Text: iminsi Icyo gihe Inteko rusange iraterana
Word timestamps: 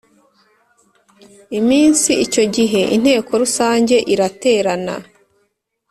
iminsi 1.59 2.11
Icyo 2.25 2.43
gihe 2.55 2.81
Inteko 2.95 3.31
rusange 3.41 3.95
iraterana 4.13 4.95